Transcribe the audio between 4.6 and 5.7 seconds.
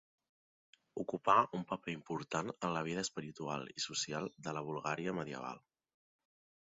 Bulgària medieval.